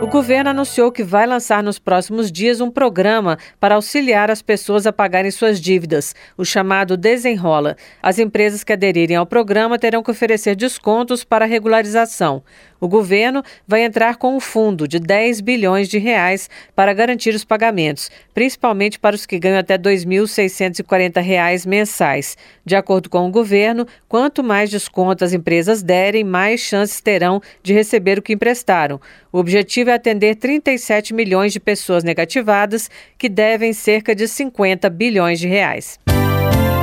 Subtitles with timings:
[0.00, 4.86] O governo anunciou que vai lançar nos próximos dias um programa para auxiliar as pessoas
[4.86, 7.76] a pagarem suas dívidas, o chamado Desenrola.
[8.02, 12.42] As empresas que aderirem ao programa terão que oferecer descontos para regularização.
[12.80, 17.44] O governo vai entrar com um fundo de 10 bilhões de reais para garantir os
[17.44, 22.38] pagamentos, principalmente para os que ganham até R$ 2.640 mensais.
[22.64, 27.74] De acordo com o governo, quanto mais desconto as empresas derem, mais chances terão de
[27.74, 28.98] receber o que emprestaram.
[29.30, 35.38] O objetivo é atender 37 milhões de pessoas negativadas, que devem cerca de 50 bilhões
[35.38, 35.98] de reais.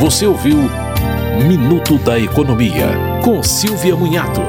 [0.00, 0.58] Você ouviu
[1.46, 2.88] Minuto da Economia,
[3.22, 4.40] com Silvia Munhato.